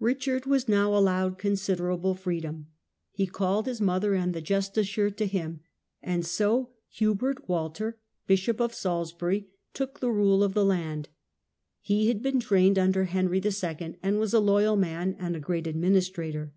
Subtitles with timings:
[0.00, 2.66] Richard was now allowed considerable freedom.
[3.12, 5.60] He called his mother and the justiciar to him,
[6.02, 11.08] and so Hubert Walter, Bishop of SaHsbury, took the rule of the land.
[11.80, 15.66] He had been trained under Henry II., and was a loyal man and a great
[15.66, 16.52] administrator.